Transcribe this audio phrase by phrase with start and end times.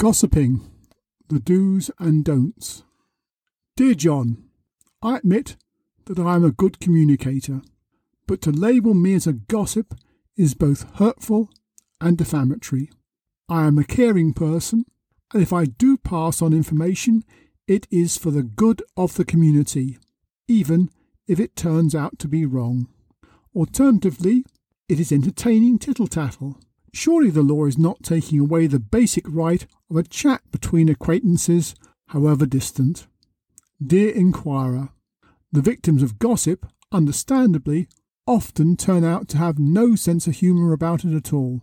[0.00, 0.62] Gossiping
[1.28, 2.84] The Do's and Don'ts.
[3.76, 4.44] Dear John,
[5.02, 5.56] I admit
[6.06, 7.60] that I am a good communicator,
[8.26, 9.94] but to label me as a gossip
[10.38, 11.50] is both hurtful
[12.00, 12.88] and defamatory.
[13.46, 14.86] I am a caring person,
[15.34, 17.22] and if I do pass on information,
[17.68, 19.98] it is for the good of the community,
[20.48, 20.88] even
[21.28, 22.88] if it turns out to be wrong.
[23.54, 24.46] Alternatively,
[24.88, 26.58] it is entertaining tittle tattle.
[26.92, 31.74] Surely the law is not taking away the basic right of a chat between acquaintances,
[32.08, 33.06] however distant.
[33.84, 34.90] Dear Inquirer,
[35.52, 37.88] the victims of gossip, understandably,
[38.26, 41.62] often turn out to have no sense of humour about it at all.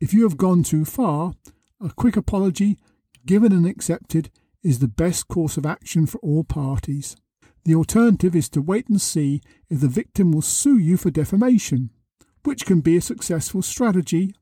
[0.00, 1.34] If you have gone too far,
[1.80, 2.76] a quick apology,
[3.24, 4.30] given and accepted,
[4.62, 7.16] is the best course of action for all parties.
[7.64, 11.90] The alternative is to wait and see if the victim will sue you for defamation,
[12.44, 14.34] which can be a successful strategy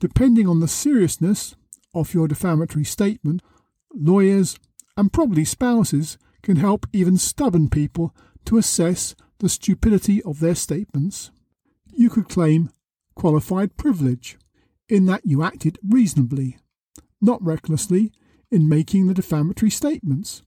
[0.00, 1.56] Depending on the seriousness
[1.94, 3.42] of your defamatory statement,
[3.92, 4.58] lawyers
[4.96, 8.14] and probably spouses can help even stubborn people
[8.44, 11.30] to assess the stupidity of their statements.
[11.92, 12.70] You could claim
[13.14, 14.38] qualified privilege
[14.88, 16.58] in that you acted reasonably,
[17.20, 18.12] not recklessly,
[18.50, 20.42] in making the defamatory statements,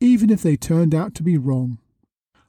[0.00, 1.78] even if they turned out to be wrong.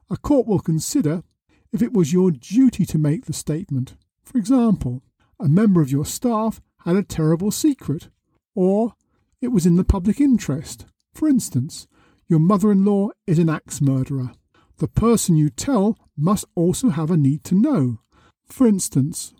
[0.09, 1.23] A court will consider
[1.71, 3.95] if it was your duty to make the statement.
[4.23, 5.01] For example,
[5.39, 8.09] a member of your staff had a terrible secret,
[8.53, 8.93] or
[9.41, 10.85] it was in the public interest.
[11.13, 11.87] For instance,
[12.27, 14.31] your mother in law is an axe murderer.
[14.77, 17.99] The person you tell must also have a need to know.
[18.47, 19.33] For instance,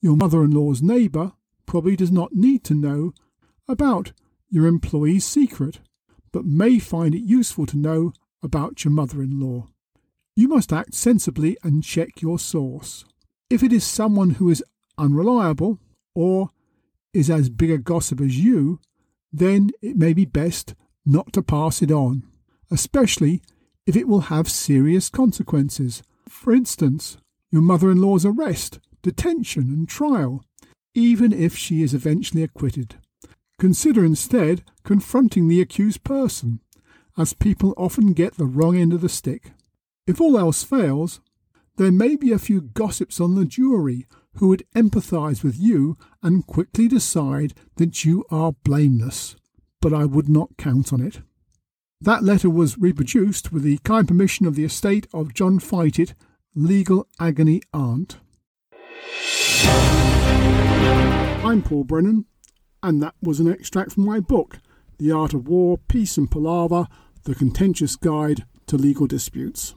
[0.00, 1.32] your mother in law's neighbour
[1.66, 3.12] probably does not need to know
[3.68, 4.12] about
[4.50, 5.80] your employee's secret,
[6.32, 9.68] but may find it useful to know about your mother in law.
[10.34, 13.04] You must act sensibly and check your source.
[13.48, 14.64] If it is someone who is
[14.98, 15.78] unreliable
[16.14, 16.50] or
[17.12, 18.80] is as big a gossip as you,
[19.32, 22.22] then it may be best not to pass it on,
[22.70, 23.42] especially
[23.86, 26.02] if it will have serious consequences.
[26.28, 27.16] For instance,
[27.50, 30.44] your mother in law's arrest, detention, and trial,
[30.94, 32.96] even if she is eventually acquitted.
[33.58, 36.60] Consider instead confronting the accused person,
[37.16, 39.52] as people often get the wrong end of the stick.
[40.06, 41.20] If all else fails,
[41.76, 44.06] there may be a few gossips on the jury
[44.36, 49.36] who would empathize with you and quickly decide that you are blameless,
[49.80, 51.20] but I would not count on it.
[52.00, 56.14] That letter was reproduced with the kind permission of the estate of John Feitit,
[56.54, 58.18] legal agony aunt.
[61.44, 62.24] I'm Paul Brennan,
[62.82, 64.58] and that was an extract from my book,
[64.98, 66.88] The Art of War, Peace and Palaver
[67.24, 69.74] The Contentious Guide to Legal Disputes.